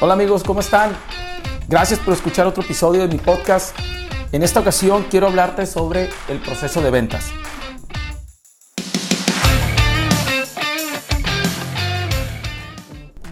Hola 0.00 0.12
amigos, 0.12 0.44
¿cómo 0.44 0.60
están? 0.60 0.92
Gracias 1.66 1.98
por 1.98 2.14
escuchar 2.14 2.46
otro 2.46 2.62
episodio 2.62 3.00
de 3.00 3.08
mi 3.08 3.18
podcast. 3.18 3.76
En 4.30 4.44
esta 4.44 4.60
ocasión 4.60 5.06
quiero 5.10 5.26
hablarte 5.26 5.66
sobre 5.66 6.08
el 6.28 6.38
proceso 6.38 6.80
de 6.80 6.92
ventas. 6.92 7.32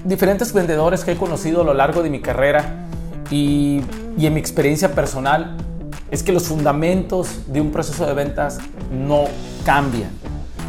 Diferentes 0.02 0.52
vendedores 0.52 1.04
que 1.04 1.12
he 1.12 1.16
conocido 1.16 1.60
a 1.60 1.64
lo 1.64 1.72
largo 1.72 2.02
de 2.02 2.10
mi 2.10 2.20
carrera 2.20 2.88
y, 3.30 3.82
y 4.18 4.26
en 4.26 4.34
mi 4.34 4.40
experiencia 4.40 4.92
personal 4.92 5.56
es 6.10 6.24
que 6.24 6.32
los 6.32 6.48
fundamentos 6.48 7.42
de 7.46 7.60
un 7.60 7.70
proceso 7.70 8.06
de 8.06 8.14
ventas 8.14 8.58
no 8.90 9.26
cambian. 9.64 10.10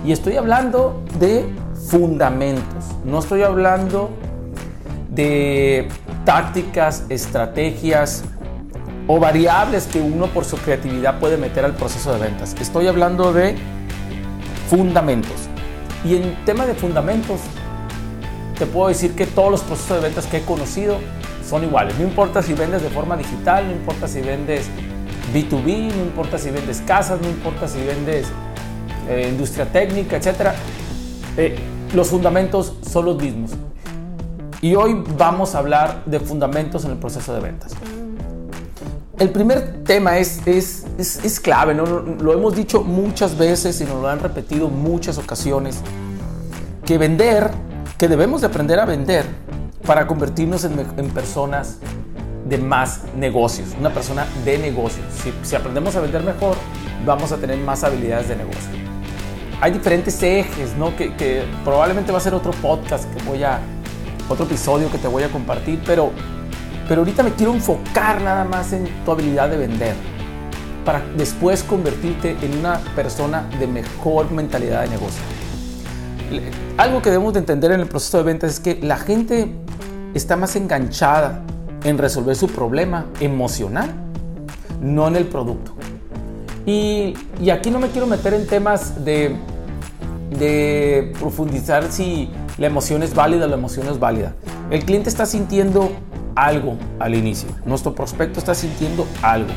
Y 0.05 0.11
estoy 0.11 0.37
hablando 0.37 1.03
de 1.17 1.51
fundamentos, 1.89 2.85
no 3.03 3.17
estoy 3.17 3.41
hablando 3.41 4.11
de 5.17 5.87
tácticas, 6.25 7.03
estrategias 7.09 8.23
o 9.07 9.19
variables 9.19 9.87
que 9.87 9.99
uno 9.99 10.27
por 10.27 10.45
su 10.45 10.57
creatividad 10.57 11.19
puede 11.19 11.37
meter 11.37 11.65
al 11.65 11.73
proceso 11.73 12.13
de 12.13 12.19
ventas. 12.19 12.55
Estoy 12.61 12.87
hablando 12.87 13.33
de 13.33 13.55
fundamentos. 14.69 15.49
Y 16.05 16.15
en 16.15 16.35
tema 16.45 16.65
de 16.65 16.75
fundamentos, 16.75 17.41
te 18.59 18.65
puedo 18.65 18.89
decir 18.89 19.15
que 19.15 19.25
todos 19.25 19.49
los 19.49 19.61
procesos 19.61 19.97
de 19.97 20.03
ventas 20.03 20.27
que 20.27 20.37
he 20.37 20.41
conocido 20.43 20.99
son 21.47 21.63
iguales. 21.63 21.97
No 21.97 22.03
importa 22.03 22.43
si 22.43 22.53
vendes 22.53 22.83
de 22.83 22.89
forma 22.89 23.17
digital, 23.17 23.65
no 23.65 23.71
importa 23.71 24.07
si 24.07 24.21
vendes 24.21 24.67
B2B, 25.33 25.93
no 25.95 26.03
importa 26.03 26.37
si 26.37 26.51
vendes 26.51 26.81
casas, 26.85 27.19
no 27.21 27.27
importa 27.27 27.67
si 27.67 27.79
vendes 27.81 28.27
eh, 29.09 29.27
industria 29.31 29.65
técnica, 29.65 30.17
etc. 30.17 30.51
Eh, 31.37 31.55
los 31.95 32.09
fundamentos 32.09 32.73
son 32.87 33.05
los 33.05 33.21
mismos. 33.21 33.51
Y 34.67 34.75
hoy 34.75 35.01
vamos 35.17 35.55
a 35.55 35.59
hablar 35.59 36.03
de 36.05 36.19
fundamentos 36.19 36.83
en 36.83 36.91
el 36.91 36.97
proceso 36.97 37.33
de 37.33 37.39
ventas. 37.39 37.71
El 39.17 39.29
primer 39.29 39.85
tema 39.85 40.17
es, 40.17 40.45
es, 40.45 40.83
es, 40.97 41.39
clave, 41.39 41.73
¿no? 41.73 41.85
lo 41.85 42.33
hemos 42.33 42.53
dicho 42.53 42.83
muchas 42.83 43.37
veces 43.37 43.79
y 43.79 43.85
nos 43.85 44.01
lo 44.01 44.09
han 44.09 44.19
repetido 44.19 44.67
muchas 44.67 45.17
ocasiones, 45.19 45.79
que 46.85 46.97
vender, 46.97 47.49
que 47.97 48.09
debemos 48.09 48.41
de 48.41 48.47
aprender 48.47 48.77
a 48.81 48.83
vender 48.83 49.25
para 49.85 50.05
convertirnos 50.05 50.65
en, 50.65 51.11
personas 51.11 51.77
de 52.49 52.57
más 52.57 53.03
negocios, 53.15 53.69
una 53.79 53.93
persona 53.93 54.27
de 54.43 54.57
negocios. 54.57 55.05
Si, 55.43 55.55
aprendemos 55.55 55.95
a 55.95 56.01
vender 56.01 56.23
mejor, 56.23 56.57
vamos 57.05 57.31
a 57.31 57.37
tener 57.37 57.57
más 57.59 57.85
habilidades 57.85 58.27
de 58.27 58.35
negocio. 58.35 58.69
Hay 59.61 59.71
diferentes 59.71 60.21
ejes, 60.21 60.75
¿no? 60.77 60.93
Que 60.97 61.45
probablemente 61.63 62.11
va 62.11 62.17
a 62.17 62.21
ser 62.21 62.33
otro 62.33 62.51
podcast 62.51 63.11
que 63.15 63.23
voy 63.23 63.43
a, 63.43 63.61
otro 64.29 64.45
episodio 64.45 64.91
que 64.91 64.97
te 64.97 65.07
voy 65.07 65.23
a 65.23 65.29
compartir, 65.29 65.81
pero, 65.85 66.11
pero 66.87 67.01
ahorita 67.01 67.23
me 67.23 67.33
quiero 67.33 67.53
enfocar 67.53 68.21
nada 68.21 68.43
más 68.43 68.73
en 68.73 68.87
tu 69.05 69.11
habilidad 69.11 69.49
de 69.49 69.57
vender 69.57 69.95
para 70.85 71.01
después 71.17 71.63
convertirte 71.63 72.37
en 72.41 72.59
una 72.59 72.79
persona 72.95 73.49
de 73.59 73.67
mejor 73.67 74.31
mentalidad 74.31 74.83
de 74.83 74.89
negocio. 74.89 75.21
Algo 76.77 77.01
que 77.01 77.09
debemos 77.09 77.33
de 77.33 77.39
entender 77.39 77.71
en 77.71 77.81
el 77.81 77.87
proceso 77.87 78.17
de 78.17 78.23
ventas 78.23 78.51
es 78.51 78.59
que 78.59 78.79
la 78.81 78.97
gente 78.97 79.53
está 80.13 80.35
más 80.35 80.55
enganchada 80.55 81.41
en 81.83 81.97
resolver 81.97 82.35
su 82.35 82.47
problema 82.47 83.05
emocional, 83.19 83.89
no 84.81 85.07
en 85.07 85.15
el 85.15 85.25
producto. 85.25 85.73
Y, 86.65 87.13
y 87.41 87.49
aquí 87.49 87.71
no 87.71 87.79
me 87.79 87.89
quiero 87.89 88.07
meter 88.07 88.33
en 88.33 88.45
temas 88.47 89.03
de, 89.03 89.35
de 90.29 91.13
profundizar 91.19 91.91
si 91.91 92.29
la 92.57 92.67
emoción 92.67 93.03
es 93.03 93.13
válida, 93.13 93.47
la 93.47 93.55
emoción 93.55 93.87
es 93.87 93.99
válida. 93.99 94.33
El 94.69 94.83
cliente 94.83 95.09
está 95.09 95.25
sintiendo 95.25 95.91
algo 96.35 96.77
al 96.99 97.15
inicio, 97.15 97.49
nuestro 97.65 97.95
prospecto 97.95 98.39
está 98.39 98.53
sintiendo 98.53 99.07
algo. 99.21 99.49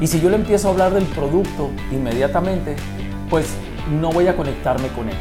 Y 0.00 0.06
si 0.06 0.20
yo 0.20 0.30
le 0.30 0.36
empiezo 0.36 0.68
a 0.68 0.70
hablar 0.70 0.94
del 0.94 1.04
producto 1.04 1.70
inmediatamente, 1.92 2.76
pues 3.28 3.46
no 4.00 4.10
voy 4.10 4.28
a 4.28 4.36
conectarme 4.36 4.88
con 4.88 5.08
él. 5.08 5.16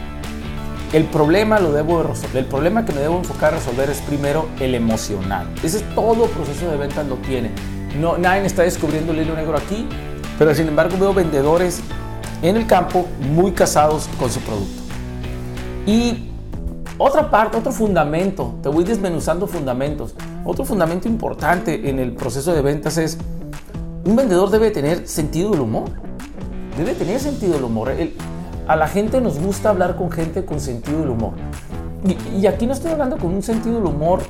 El 0.94 1.04
problema 1.04 1.60
lo 1.60 1.72
debo 1.72 2.02
resolver. 2.02 2.38
El 2.38 2.46
problema 2.46 2.84
que 2.84 2.94
me 2.94 3.02
debo 3.02 3.18
enfocar 3.18 3.54
a 3.54 3.58
resolver 3.58 3.90
es 3.90 4.00
primero 4.02 4.48
el 4.60 4.74
emocional. 4.74 5.48
Ese 5.62 5.78
es 5.78 5.96
todo 5.96 6.26
proceso 6.28 6.72
de 6.72 6.78
ventas 6.78 7.06
lo 7.08 7.16
tiene. 7.18 7.52
No, 8.00 8.18
nadie 8.18 8.46
está 8.46 8.64
descubriendo 8.64 9.12
el 9.12 9.20
hilo 9.20 9.36
negro 9.36 9.58
aquí, 9.58 9.88
pero 10.40 10.56
sin 10.56 10.68
embargo 10.68 10.98
veo 10.98 11.14
vendedores 11.14 11.82
en 12.42 12.56
el 12.56 12.68
campo 12.68 13.06
muy 13.34 13.52
casados 13.52 14.10
con 14.20 14.30
su 14.30 14.40
producto. 14.42 14.82
Y 15.86 16.30
otra 16.98 17.30
parte, 17.30 17.58
otro 17.58 17.72
fundamento, 17.72 18.56
te 18.62 18.70
voy 18.70 18.84
desmenuzando 18.84 19.48
fundamentos. 19.48 20.14
Otro 20.46 20.66
fundamento 20.66 21.08
importante 21.08 21.90
en 21.90 22.00
el 22.00 22.14
proceso 22.14 22.54
de 22.54 22.62
ventas 22.62 22.98
es, 22.98 23.18
un 24.06 24.16
vendedor 24.16 24.50
debe 24.50 24.72
tener 24.72 25.08
sentido 25.08 25.52
del 25.52 25.62
humor. 25.62 25.90
Debe 26.78 26.94
tener 26.94 27.20
sentido 27.20 27.54
del 27.54 27.64
humor. 27.64 27.92
a 28.68 28.76
la 28.76 28.88
gente 28.88 29.20
nos 29.20 29.40
gusta 29.40 29.70
hablar 29.70 29.96
con 29.96 30.12
gente 30.12 30.46
con 30.46 30.60
sentido 30.60 31.00
del 31.00 31.10
humor. 31.10 31.34
Y, 32.38 32.46
aquí 32.48 32.66
no 32.66 32.74
estoy 32.74 32.92
hablando 32.92 33.18
con 33.18 33.34
un 33.34 33.44
sentido 33.44 33.76
del 33.76 33.86
humor 33.86 34.22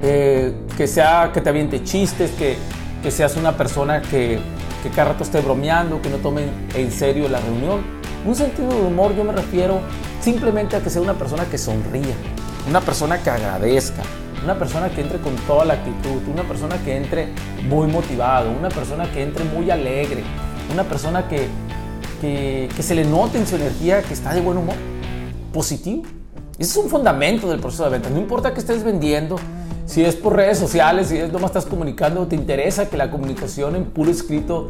eh, 0.00 0.54
que 0.76 0.88
sea 0.88 1.30
que 1.32 1.40
te 1.40 1.48
aviente 1.48 1.84
chistes, 1.84 2.32
que, 2.32 2.56
que 3.02 3.10
seas 3.10 3.36
una 3.36 3.56
persona 3.56 4.02
que, 4.02 4.40
que 4.82 4.90
cada 4.90 5.12
rato 5.12 5.24
esté 5.24 5.40
bromeando, 5.40 6.00
que 6.02 6.08
no 6.08 6.16
tome 6.16 6.48
en 6.74 6.90
serio 6.90 7.28
la 7.28 7.40
reunión. 7.40 7.80
Un 8.26 8.34
sentido 8.34 8.68
del 8.68 8.86
humor 8.86 9.14
yo 9.16 9.24
me 9.24 9.32
refiero 9.32 9.80
Simplemente 10.20 10.76
a 10.76 10.82
que 10.82 10.90
sea 10.90 11.00
una 11.00 11.14
persona 11.14 11.46
que 11.46 11.56
sonría, 11.56 12.14
una 12.68 12.82
persona 12.82 13.22
que 13.22 13.30
agradezca, 13.30 14.02
una 14.44 14.58
persona 14.58 14.90
que 14.90 15.00
entre 15.00 15.18
con 15.18 15.34
toda 15.46 15.64
la 15.64 15.74
actitud, 15.74 16.20
una 16.30 16.42
persona 16.42 16.76
que 16.84 16.94
entre 16.94 17.28
muy 17.66 17.86
motivado, 17.86 18.50
una 18.50 18.68
persona 18.68 19.10
que 19.10 19.22
entre 19.22 19.44
muy 19.44 19.70
alegre, 19.70 20.22
una 20.70 20.84
persona 20.84 21.26
que, 21.26 21.48
que, 22.20 22.82
se 22.82 22.94
le 22.94 23.06
note 23.06 23.38
en 23.38 23.46
su 23.46 23.56
energía 23.56 24.02
que 24.02 24.12
está 24.12 24.34
de 24.34 24.42
buen 24.42 24.58
humor, 24.58 24.76
positivo. 25.54 26.02
Ese 26.58 26.72
es 26.72 26.76
un 26.76 26.90
fundamento 26.90 27.48
del 27.48 27.58
proceso 27.58 27.84
de 27.84 27.90
venta. 27.90 28.10
No 28.10 28.18
importa 28.18 28.52
que 28.52 28.60
estés 28.60 28.84
vendiendo, 28.84 29.36
si 29.90 30.04
es 30.04 30.14
por 30.14 30.36
redes 30.36 30.56
sociales, 30.56 31.08
si 31.08 31.18
es 31.18 31.32
nomás 31.32 31.50
estás 31.50 31.66
comunicando, 31.66 32.24
te 32.28 32.36
interesa 32.36 32.88
que 32.88 32.96
la 32.96 33.10
comunicación 33.10 33.74
en 33.74 33.86
puro 33.86 34.08
escrito 34.08 34.68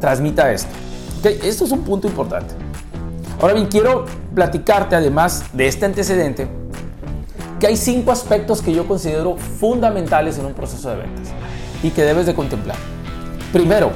transmita 0.00 0.52
esto. 0.52 0.68
Okay, 1.20 1.40
esto 1.44 1.64
es 1.64 1.72
un 1.72 1.82
punto 1.82 2.06
importante. 2.06 2.52
Ahora 3.40 3.54
bien, 3.54 3.68
quiero 3.68 4.04
platicarte 4.34 4.94
además 4.94 5.44
de 5.54 5.66
este 5.66 5.86
antecedente 5.86 6.46
que 7.58 7.68
hay 7.68 7.76
cinco 7.78 8.12
aspectos 8.12 8.60
que 8.60 8.74
yo 8.74 8.86
considero 8.86 9.38
fundamentales 9.38 10.38
en 10.38 10.44
un 10.44 10.52
proceso 10.52 10.90
de 10.90 10.96
ventas 10.96 11.28
y 11.82 11.88
que 11.88 12.02
debes 12.02 12.26
de 12.26 12.34
contemplar. 12.34 12.76
Primero, 13.54 13.92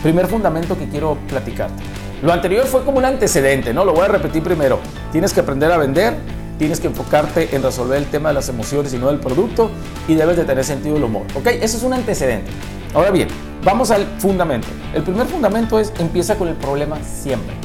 primer 0.00 0.28
fundamento 0.28 0.78
que 0.78 0.88
quiero 0.88 1.18
platicarte. 1.28 1.82
Lo 2.22 2.32
anterior 2.32 2.66
fue 2.66 2.84
como 2.84 2.98
un 2.98 3.04
antecedente, 3.04 3.74
¿no? 3.74 3.84
Lo 3.84 3.94
voy 3.94 4.04
a 4.04 4.08
repetir 4.08 4.44
primero. 4.44 4.78
Tienes 5.10 5.32
que 5.32 5.40
aprender 5.40 5.72
a 5.72 5.76
vender, 5.76 6.14
tienes 6.62 6.78
que 6.78 6.86
enfocarte 6.86 7.56
en 7.56 7.60
resolver 7.60 7.98
el 7.98 8.06
tema 8.06 8.28
de 8.28 8.36
las 8.36 8.48
emociones 8.48 8.94
y 8.94 8.98
no 8.98 9.08
del 9.08 9.18
producto 9.18 9.68
y 10.06 10.14
debes 10.14 10.36
de 10.36 10.44
tener 10.44 10.62
sentido 10.62 10.94
del 10.94 11.02
humor, 11.02 11.22
¿ok? 11.34 11.48
Eso 11.60 11.76
es 11.76 11.82
un 11.82 11.92
antecedente. 11.92 12.52
Ahora 12.94 13.10
bien, 13.10 13.26
vamos 13.64 13.90
al 13.90 14.06
fundamento. 14.20 14.68
El 14.94 15.02
primer 15.02 15.26
fundamento 15.26 15.80
es 15.80 15.92
empieza 15.98 16.36
con 16.36 16.46
el 16.46 16.54
problema 16.54 17.02
siempre. 17.02 17.56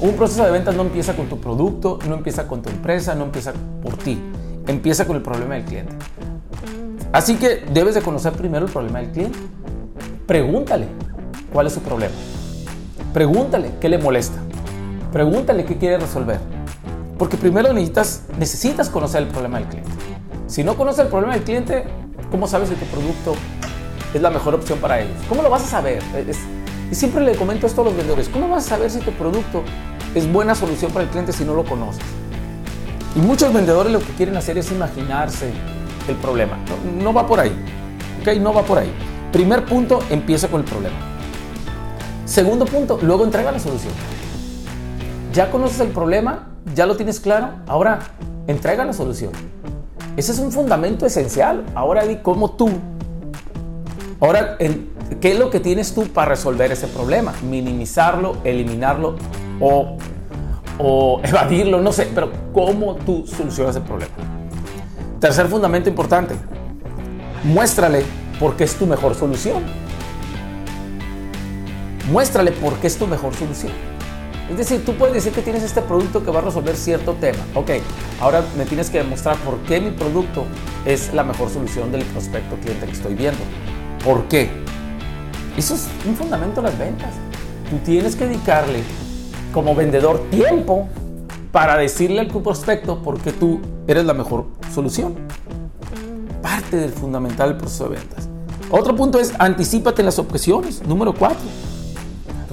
Un 0.00 0.16
proceso 0.16 0.44
de 0.44 0.50
ventas 0.50 0.74
no 0.74 0.82
empieza 0.82 1.16
con 1.16 1.30
tu 1.30 1.40
producto, 1.40 1.98
no 2.06 2.16
empieza 2.16 2.46
con 2.46 2.60
tu 2.60 2.68
empresa, 2.68 3.14
no 3.14 3.24
empieza 3.24 3.54
por 3.82 3.96
ti, 3.96 4.20
empieza 4.66 5.06
con 5.06 5.16
el 5.16 5.22
problema 5.22 5.54
del 5.54 5.64
cliente. 5.64 5.94
Así 7.10 7.36
que 7.36 7.64
debes 7.72 7.94
de 7.94 8.02
conocer 8.02 8.34
primero 8.34 8.66
el 8.66 8.70
problema 8.70 8.98
del 8.98 9.12
cliente. 9.12 9.38
Pregúntale 10.26 10.88
cuál 11.50 11.68
es 11.68 11.72
su 11.72 11.80
problema. 11.80 12.12
Pregúntale 13.14 13.70
qué 13.80 13.88
le 13.88 13.96
molesta. 13.96 14.42
Pregúntale 15.10 15.64
qué 15.64 15.78
quiere 15.78 15.96
resolver. 15.96 16.53
Porque 17.18 17.36
primero 17.36 17.72
necesitas, 17.72 18.22
necesitas 18.38 18.88
conocer 18.88 19.22
el 19.22 19.28
problema 19.28 19.58
del 19.58 19.68
cliente. 19.68 19.90
Si 20.46 20.64
no 20.64 20.76
conoces 20.76 21.00
el 21.04 21.08
problema 21.08 21.34
del 21.34 21.44
cliente, 21.44 21.84
¿cómo 22.30 22.46
sabes 22.46 22.68
si 22.68 22.74
tu 22.74 22.84
producto 22.86 23.34
es 24.12 24.20
la 24.20 24.30
mejor 24.30 24.54
opción 24.54 24.78
para 24.78 25.00
ellos? 25.00 25.16
¿Cómo 25.28 25.42
lo 25.42 25.50
vas 25.50 25.62
a 25.62 25.66
saber? 25.66 26.02
Y 26.90 26.94
siempre 26.94 27.24
le 27.24 27.36
comento 27.36 27.66
esto 27.66 27.82
a 27.82 27.84
los 27.84 27.96
vendedores, 27.96 28.28
¿cómo 28.28 28.48
vas 28.48 28.66
a 28.66 28.70
saber 28.70 28.90
si 28.90 28.98
tu 29.00 29.12
producto 29.12 29.62
es 30.14 30.30
buena 30.32 30.54
solución 30.54 30.92
para 30.92 31.04
el 31.04 31.10
cliente 31.10 31.32
si 31.32 31.44
no 31.44 31.54
lo 31.54 31.64
conoces? 31.64 32.02
Y 33.16 33.20
muchos 33.20 33.52
vendedores 33.52 33.92
lo 33.92 34.00
que 34.00 34.12
quieren 34.14 34.36
hacer 34.36 34.58
es 34.58 34.70
imaginarse 34.72 35.50
el 36.08 36.16
problema. 36.16 36.58
No, 37.00 37.12
va 37.12 37.26
por 37.26 37.38
ahí. 37.38 37.52
¿Ok? 38.20 38.36
No 38.40 38.52
va 38.52 38.62
por 38.62 38.78
ahí. 38.78 38.92
Primer 39.32 39.64
punto, 39.64 40.00
empieza 40.10 40.48
con 40.48 40.60
el 40.60 40.66
problema. 40.66 40.96
Segundo 42.24 42.64
punto, 42.64 42.98
luego 43.02 43.24
entrega 43.24 43.52
la 43.52 43.60
solución. 43.60 43.92
Ya 45.32 45.50
conoces 45.50 45.80
el 45.80 45.88
problema, 45.88 46.48
ya 46.74 46.86
lo 46.86 46.96
tienes 46.96 47.20
claro, 47.20 47.50
ahora 47.66 48.00
entrega 48.46 48.84
la 48.84 48.92
solución. 48.92 49.32
Ese 50.16 50.32
es 50.32 50.38
un 50.38 50.52
fundamento 50.52 51.06
esencial. 51.06 51.64
Ahora 51.74 52.04
di 52.04 52.16
cómo 52.16 52.52
tú. 52.52 52.70
Ahora 54.20 54.56
¿Qué 55.20 55.32
es 55.32 55.38
lo 55.38 55.50
que 55.50 55.60
tienes 55.60 55.94
tú 55.94 56.08
para 56.08 56.30
resolver 56.30 56.72
ese 56.72 56.86
problema? 56.86 57.32
Minimizarlo, 57.42 58.38
eliminarlo 58.44 59.16
o, 59.60 59.96
o 60.78 61.20
evadirlo, 61.24 61.80
no 61.80 61.92
sé, 61.92 62.10
pero 62.14 62.30
¿cómo 62.52 62.96
tú 62.96 63.26
solucionas 63.26 63.76
el 63.76 63.82
problema? 63.82 64.12
Tercer 65.20 65.46
fundamento 65.46 65.88
importante. 65.88 66.34
Muéstrale 67.44 68.04
por 68.40 68.56
qué 68.56 68.64
es 68.64 68.74
tu 68.76 68.86
mejor 68.86 69.14
solución. 69.14 69.62
Muéstrale 72.10 72.52
por 72.52 72.74
qué 72.74 72.86
es 72.86 72.98
tu 72.98 73.06
mejor 73.06 73.34
solución. 73.34 73.72
Es 74.50 74.58
decir, 74.58 74.84
tú 74.84 74.94
puedes 74.94 75.14
decir 75.14 75.32
que 75.32 75.40
tienes 75.40 75.62
este 75.62 75.80
producto 75.80 76.22
que 76.22 76.30
va 76.30 76.40
a 76.40 76.42
resolver 76.42 76.76
cierto 76.76 77.14
tema. 77.14 77.38
Ok, 77.54 77.70
ahora 78.20 78.44
me 78.58 78.66
tienes 78.66 78.90
que 78.90 78.98
demostrar 78.98 79.36
por 79.38 79.56
qué 79.60 79.80
mi 79.80 79.90
producto 79.90 80.44
es 80.84 81.14
la 81.14 81.24
mejor 81.24 81.48
solución 81.48 81.90
del 81.90 82.04
prospecto 82.04 82.56
cliente 82.56 82.86
que 82.86 82.92
estoy 82.92 83.14
viendo. 83.14 83.40
¿Por 84.04 84.24
qué? 84.24 84.50
Eso 85.56 85.74
es 85.74 85.88
un 86.06 86.14
fundamento 86.14 86.60
de 86.60 86.68
las 86.68 86.78
ventas. 86.78 87.10
Tú 87.70 87.78
tienes 87.78 88.16
que 88.16 88.26
dedicarle 88.26 88.82
como 89.52 89.74
vendedor 89.74 90.20
tiempo 90.30 90.88
para 91.50 91.78
decirle 91.78 92.20
al 92.20 92.26
prospecto 92.26 93.00
por 93.02 93.20
qué 93.20 93.32
tú 93.32 93.60
eres 93.86 94.04
la 94.04 94.12
mejor 94.12 94.46
solución. 94.74 95.14
Parte 96.42 96.76
del 96.76 96.90
fundamental 96.90 97.50
del 97.50 97.58
proceso 97.58 97.88
de 97.88 97.96
ventas. 97.96 98.28
Otro 98.70 98.94
punto 98.94 99.18
es 99.18 99.32
anticipate 99.38 100.02
las 100.02 100.18
objeciones. 100.18 100.86
Número 100.86 101.14
cuatro 101.14 101.46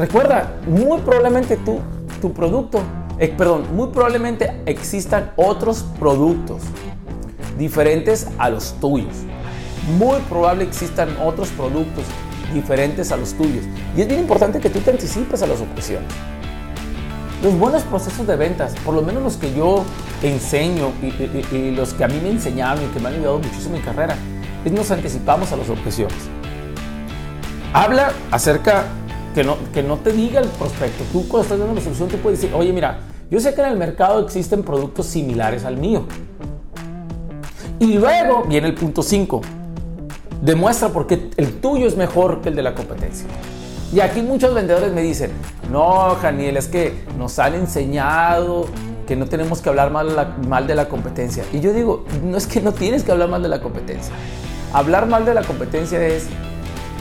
Recuerda, 0.01 0.56
muy 0.65 1.00
probablemente 1.01 1.57
tu 1.57 2.33
producto, 2.33 2.81
eh, 3.19 3.27
perdón, 3.38 3.65
muy 3.75 3.89
probablemente 3.89 4.51
existan 4.65 5.31
otros 5.36 5.86
productos 6.00 6.63
diferentes 7.56 8.27
a 8.39 8.50
los 8.50 8.74
tuyos. 8.80 9.13
Muy 10.00 10.19
probable 10.21 10.63
existan 10.63 11.15
otros 11.24 11.50
productos 11.50 12.03
diferentes 12.51 13.12
a 13.12 13.18
los 13.18 13.36
tuyos. 13.36 13.63
Y 13.95 14.01
es 14.01 14.07
bien 14.07 14.21
importante 14.21 14.59
que 14.59 14.71
tú 14.71 14.80
te 14.80 14.89
anticipes 14.89 15.44
a 15.44 15.45
las 15.45 15.62
objeciones. 15.62 16.12
Los 17.44 17.54
buenos 17.59 17.83
procesos 17.83 18.25
de 18.25 18.36
ventas, 18.36 18.74
por 18.83 18.95
lo 18.95 19.04
menos 19.04 19.21
los 19.21 19.38
que 19.38 19.54
yo 19.54 19.83
enseño 20.24 20.94
y, 21.04 21.56
y 21.56 21.75
los 21.75 21.94
que 21.94 22.06
a 22.06 22.07
mí 22.07 22.19
me 22.24 22.31
enseñaron 22.31 22.83
y 22.83 22.88
que 22.88 23.00
me 23.00 23.09
han 23.09 23.13
ayudado 23.13 23.38
muchísimo 23.38 23.75
en 23.75 23.81
mi 23.81 23.86
carrera, 23.86 24.15
es 24.65 24.71
nos 24.71 24.89
anticipamos 24.89 25.51
a 25.51 25.57
las 25.57 25.69
objeciones. 25.69 26.18
Habla 27.71 28.13
acerca 28.31 28.86
que 29.33 29.44
no, 29.44 29.57
que 29.74 29.83
no 29.83 29.98
te 29.98 30.12
diga 30.12 30.39
el 30.42 30.48
prospecto. 30.50 31.04
Tú 31.12 31.28
cuando 31.28 31.44
estás 31.44 31.60
dando 31.60 31.75
la 31.75 31.81
solución, 31.81 32.10
tú 32.10 32.18
puedes 32.18 32.42
decir, 32.42 32.56
oye, 32.56 32.74
mira, 32.74 33.00
yo 33.30 33.39
sé 33.39 33.54
que 33.54 33.62
en 33.62 33.68
el 33.68 33.78
mercado 33.78 34.19
existen 34.19 34.63
productos 34.63 35.06
similares 35.06 35.63
al 35.66 35.78
mío. 35.78 36.06
Y 37.80 37.94
luego 37.94 38.44
viene 38.44 38.68
el 38.68 38.75
punto 38.75 39.01
5. 39.01 39.42
Demuestra 40.42 40.89
por 40.89 41.07
qué 41.07 41.30
el 41.38 41.60
tuyo 41.62 41.88
es 41.88 41.95
mejor 41.95 42.42
que 42.42 42.50
el 42.50 42.56
de 42.56 42.63
la 42.63 42.75
competencia. 42.75 43.28
Y 43.94 44.00
aquí 44.00 44.22
muchos 44.22 44.54
vendedores 44.54 44.92
me 44.94 45.01
dicen, 45.01 45.31
no, 45.72 46.16
Janiel, 46.22 46.57
es 46.57 46.68
que 46.68 47.04
nos 47.18 47.39
han 47.39 47.56
enseñado 47.56 48.66
que 49.07 49.16
no 49.16 49.25
tenemos 49.25 49.62
que 49.62 49.69
hablar 49.69 49.92
mal, 49.92 50.36
mal 50.48 50.68
de 50.68 50.75
la 50.75 50.88
competencia. 50.88 51.44
Y 51.51 51.60
yo 51.60 51.74
digo, 51.74 52.06
no 52.24 52.38
es 52.38 52.48
que 52.48 52.62
no 52.62 52.72
tienes 52.72 53.04
que 53.04 53.12
hablar 53.12 53.30
mal 53.30 53.44
de 53.44 53.50
la 53.50 53.62
competencia. 53.62 54.13
Hablar 54.74 55.07
mal 55.07 55.25
de 55.25 55.33
la 55.33 55.44
competencia 55.44 56.06
es, 56.06 56.28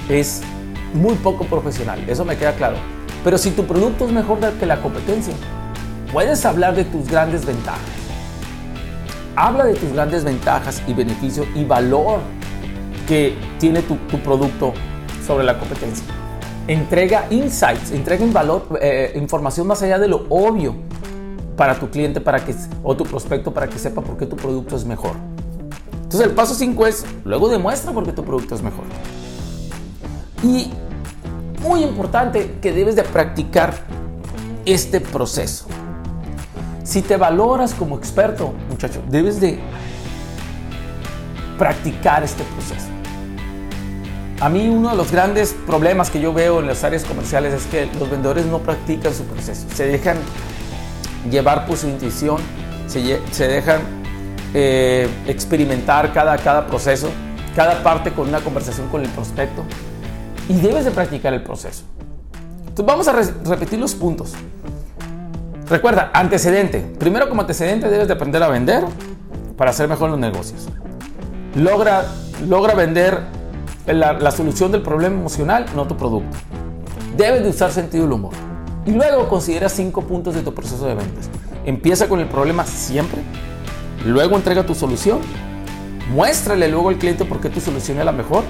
es 0.09 0.43
muy 0.95 1.15
poco 1.17 1.45
profesional, 1.45 2.03
eso 2.09 2.25
me 2.25 2.37
queda 2.37 2.55
claro. 2.55 2.77
Pero 3.23 3.39
si 3.39 3.51
tu 3.51 3.65
producto 3.65 4.07
es 4.07 4.13
mejor 4.13 4.39
que 4.39 4.67
la 4.67 4.81
competencia, 4.81 5.35
puedes 6.13 6.45
hablar 6.45 6.75
de 6.75 6.85
tus 6.85 7.09
grandes 7.09 7.45
ventajas. 7.45 7.81
Habla 9.37 9.65
de 9.65 9.75
tus 9.75 9.93
grandes 9.93 10.25
ventajas 10.25 10.83
y 10.87 10.95
beneficios 10.95 11.47
y 11.55 11.65
valor 11.65 12.21
que 13.07 13.37
tiene 13.59 13.83
tu, 13.83 13.97
producto 14.23 14.73
sobre 15.27 15.45
la 15.45 15.59
competencia. 15.59 16.05
Entrega 16.67 17.27
insights, 17.31 17.91
entrega 17.91 18.25
valor, 18.33 18.79
eh, 18.81 19.13
información 19.17 19.67
más 19.67 19.83
allá 19.83 19.99
de 19.99 20.09
lo 20.09 20.27
obvio 20.29 20.75
para 21.57 21.79
tu 21.79 21.91
cliente 21.91 22.21
para 22.21 22.45
que, 22.45 22.55
o 22.83 22.97
tu 22.97 23.05
prospecto 23.05 23.53
para 23.53 23.69
que 23.69 23.79
sepa 23.79 24.01
por 24.01 24.17
qué 24.17 24.27
tu 24.27 24.37
producto 24.37 24.77
es 24.77 24.85
mejor. 24.85 25.13
Entonces 26.03 26.29
el 26.29 26.35
paso 26.35 26.55
5 26.55 26.87
es, 26.87 27.05
luego 27.25 27.49
demuestra 27.49 27.93
por 27.93 28.05
qué 28.05 28.13
tu 28.13 28.25
producto 28.25 28.55
es 28.55 28.63
mejor. 28.63 28.85
Y 30.43 30.71
muy 31.63 31.83
importante 31.83 32.57
que 32.61 32.73
debes 32.73 32.97
de 32.97 33.03
practicar 33.03 33.75
este 34.65 35.01
proceso. 35.01 35.67
Si 36.83 37.03
te 37.03 37.17
valoras 37.17 37.75
como 37.75 37.97
experto, 37.97 38.53
muchacho, 38.69 39.03
debes 39.09 39.41
de 39.41 39.61
practicar 41.59 42.25
este 42.25 42.43
proceso. 42.45 42.87
A 44.41 44.49
mí 44.49 44.69
uno 44.69 44.89
de 44.91 44.97
los 44.97 45.13
grandes 45.13 45.55
problemas 45.67 46.09
que 46.09 46.21
yo 46.21 46.33
veo 46.33 46.61
en 46.61 46.67
las 46.67 46.83
áreas 46.83 47.05
comerciales 47.05 47.53
es 47.53 47.67
que 47.67 47.87
los 47.99 48.11
vendedores 48.11 48.47
no 48.47 48.61
practican 48.61 49.13
su 49.13 49.25
proceso. 49.25 49.67
Se 49.75 49.87
dejan 49.87 50.17
llevar 51.31 51.67
por 51.67 51.77
su 51.77 51.89
intuición, 51.89 52.39
se, 52.87 53.47
dejan 53.47 53.83
eh, 54.55 55.09
experimentar 55.27 56.15
cada, 56.15 56.39
cada 56.39 56.67
proceso, 56.67 57.11
cada 57.55 57.83
parte 57.83 58.13
con 58.13 58.29
una 58.29 58.41
conversación 58.41 58.89
con 58.89 59.03
el 59.03 59.11
prospecto 59.11 59.65
y 60.51 60.55
debes 60.55 60.85
de 60.85 60.91
practicar 60.91 61.33
el 61.33 61.45
proceso. 61.45 61.85
Entonces 62.67 62.85
vamos 62.85 63.07
a 63.07 63.13
repetir 63.49 63.79
los 63.79 63.95
puntos. 63.95 64.33
Recuerda, 65.69 66.11
antecedente. 66.13 66.81
Primero 66.99 67.29
como 67.29 67.43
antecedente 67.43 67.89
debes 67.89 68.09
de 68.09 68.15
aprender 68.15 68.43
a 68.43 68.49
vender 68.49 68.85
para 69.57 69.71
hacer 69.71 69.89
mejor 69.89 70.11
los 70.11 70.19
negocios. 70.19 70.69
Logra, 71.55 72.05
logra 72.49 72.75
vender 72.75 73.21
la, 73.87 74.15
la 74.15 74.33
solución 74.33 74.73
del 74.73 74.83
problema 74.83 75.15
emocional, 75.21 75.67
no 75.77 75.87
tu 75.87 75.97
producto. 75.97 76.37
Debes 77.17 77.45
de 77.45 77.51
usar 77.51 77.71
sentido 77.71 78.03
del 78.03 78.15
humor. 78.15 78.33
Y 78.87 78.91
luego 78.91 79.29
considera 79.29 79.69
cinco 79.69 80.03
puntos 80.03 80.35
de 80.35 80.43
tu 80.43 80.53
proceso 80.53 80.85
de 80.85 80.97
ventas. 80.97 81.31
Empieza 81.65 82.09
con 82.09 82.19
el 82.19 82.27
problema 82.27 82.67
siempre. 82.67 83.23
Luego 84.05 84.35
entrega 84.35 84.67
tu 84.67 84.75
solución. 84.75 85.21
Muéstrale 86.13 86.67
luego 86.67 86.89
al 86.89 86.99
cliente 86.99 87.25
por 87.25 87.41
qué 87.41 87.51
tu 87.51 87.61
solución 87.61 88.01
es 88.01 88.05
la 88.05 88.11
mejor 88.11 88.43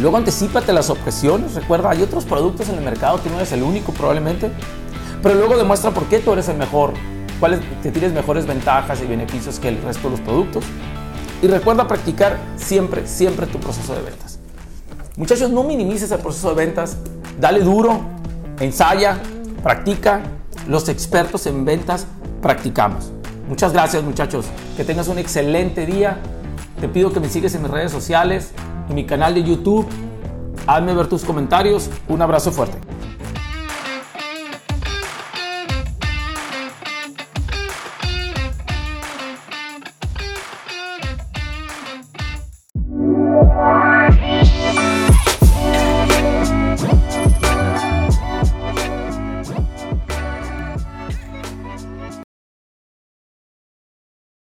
Luego 0.00 0.16
anticipate 0.16 0.72
las 0.72 0.90
objeciones. 0.90 1.54
Recuerda, 1.54 1.90
hay 1.90 2.02
otros 2.02 2.24
productos 2.24 2.68
en 2.68 2.76
el 2.76 2.84
mercado, 2.84 3.18
tú 3.18 3.30
no 3.30 3.36
eres 3.36 3.52
el 3.52 3.62
único 3.62 3.92
probablemente. 3.92 4.50
Pero 5.22 5.34
luego 5.34 5.56
demuestra 5.56 5.90
por 5.90 6.04
qué 6.04 6.20
tú 6.20 6.32
eres 6.32 6.48
el 6.48 6.56
mejor, 6.56 6.92
cuáles 7.40 7.60
te 7.82 7.90
tienes 7.90 8.12
mejores 8.12 8.46
ventajas 8.46 9.00
y 9.02 9.06
beneficios 9.06 9.58
que 9.58 9.68
el 9.68 9.82
resto 9.82 10.08
de 10.08 10.16
los 10.16 10.20
productos. 10.20 10.64
Y 11.42 11.48
recuerda 11.48 11.88
practicar 11.88 12.38
siempre, 12.56 13.06
siempre 13.06 13.46
tu 13.46 13.58
proceso 13.58 13.94
de 13.94 14.02
ventas. 14.02 14.38
Muchachos, 15.16 15.50
no 15.50 15.64
minimices 15.64 16.10
el 16.12 16.20
proceso 16.20 16.50
de 16.50 16.54
ventas. 16.54 16.96
Dale 17.40 17.60
duro, 17.60 18.00
ensaya, 18.60 19.18
practica. 19.62 20.22
Los 20.68 20.88
expertos 20.88 21.46
en 21.46 21.64
ventas 21.64 22.06
practicamos. 22.40 23.10
Muchas 23.48 23.72
gracias 23.72 24.02
muchachos. 24.02 24.46
Que 24.76 24.84
tengas 24.84 25.08
un 25.08 25.18
excelente 25.18 25.86
día. 25.86 26.18
Te 26.80 26.88
pido 26.88 27.12
que 27.12 27.18
me 27.18 27.28
sigas 27.28 27.54
en 27.54 27.62
mis 27.62 27.70
redes 27.70 27.90
sociales 27.90 28.52
en 28.88 28.94
mi 28.94 29.04
canal 29.04 29.34
de 29.34 29.42
YouTube. 29.42 29.86
Hazme 30.66 30.94
ver 30.94 31.06
tus 31.06 31.24
comentarios. 31.24 31.90
Un 32.08 32.22
abrazo 32.22 32.52
fuerte. 32.52 32.87